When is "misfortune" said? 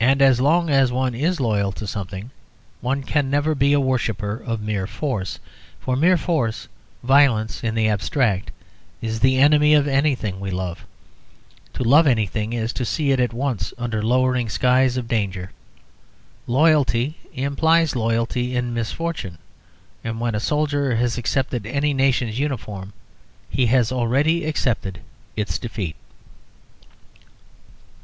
18.74-19.38